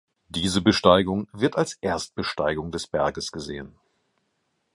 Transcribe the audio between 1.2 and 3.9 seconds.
wird als Erstbesteigung des Berges gesehen.